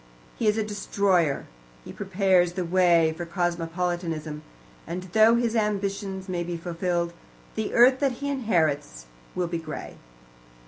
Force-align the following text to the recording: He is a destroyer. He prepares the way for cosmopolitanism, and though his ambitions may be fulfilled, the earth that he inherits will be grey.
He 0.35 0.47
is 0.47 0.57
a 0.57 0.63
destroyer. 0.63 1.45
He 1.85 1.93
prepares 1.93 2.53
the 2.53 2.65
way 2.65 3.13
for 3.15 3.23
cosmopolitanism, 3.23 4.41
and 4.87 5.03
though 5.13 5.35
his 5.35 5.55
ambitions 5.55 6.27
may 6.27 6.41
be 6.43 6.57
fulfilled, 6.57 7.13
the 7.53 7.75
earth 7.75 7.99
that 7.99 8.13
he 8.13 8.27
inherits 8.27 9.05
will 9.35 9.45
be 9.45 9.59
grey. 9.59 9.97